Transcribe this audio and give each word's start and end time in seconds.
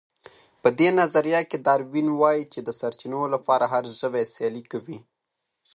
په 0.61 0.69
دې 0.79 0.89
نظريه 0.99 1.41
کې 1.49 1.57
داروېن 1.65 2.07
وايي 2.21 2.43
چې 2.53 2.59
د 2.63 2.69
سرچينو 2.79 3.21
لپاره 3.33 3.65
هر 3.73 3.83
ژوی 3.99 4.25
سيالي 4.33 4.63
کوي. 4.71 4.99